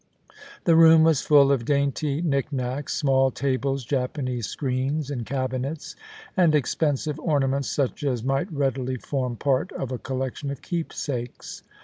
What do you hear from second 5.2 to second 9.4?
cabinets, and expensive ornaments such as might readily form